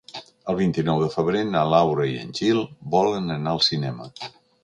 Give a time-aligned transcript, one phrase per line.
[0.51, 2.63] El vint-i-nou de febrer na Laura i en Gil
[2.97, 4.09] volen anar al cinema.